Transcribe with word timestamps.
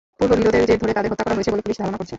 পূর্ববিরোধের 0.19 0.65
জের 0.69 0.79
ধরে 0.81 0.95
তাঁদের 0.95 1.11
হত্যা 1.11 1.25
করা 1.25 1.35
হয়েছে 1.37 1.51
বলে 1.51 1.63
পুলিশ 1.65 1.77
ধারণা 1.81 1.97
করছে। 1.99 2.09